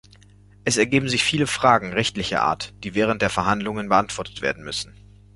Es 0.65 0.77
ergeben 0.77 1.07
sich 1.07 1.23
viele 1.23 1.45
Fragen 1.45 1.93
rechtlicher 1.93 2.41
Art, 2.41 2.73
die 2.83 2.95
während 2.95 3.21
der 3.21 3.29
Verhandlungen 3.29 3.87
beantwortet 3.87 4.41
werden 4.41 4.63
müssen. 4.63 4.95